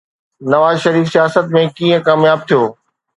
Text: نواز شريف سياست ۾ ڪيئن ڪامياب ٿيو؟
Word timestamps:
نواز 0.53 0.77
شريف 0.83 1.07
سياست 1.15 1.53
۾ 1.57 1.63
ڪيئن 1.77 2.03
ڪامياب 2.09 2.47
ٿيو؟ 2.53 2.61